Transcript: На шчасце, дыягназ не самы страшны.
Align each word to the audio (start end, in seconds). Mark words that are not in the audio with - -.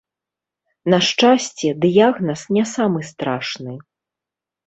На 0.93 0.99
шчасце, 1.09 1.67
дыягназ 1.83 2.41
не 2.57 2.63
самы 2.73 2.99
страшны. 3.13 3.73